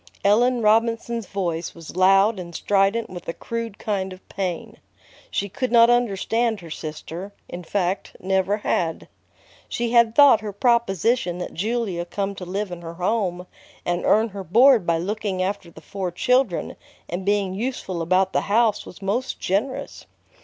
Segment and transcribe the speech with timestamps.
[0.25, 4.77] Ellen Robinson's voice was loud and strident with a crude kind of pain.
[5.29, 9.07] She could not understand her sister, in fact, never had.
[9.69, 13.45] She had thought her proposition that Julia come to live in her home
[13.85, 16.75] and earn her board by looking after the four children
[17.07, 20.07] and being useful about the house was most generous.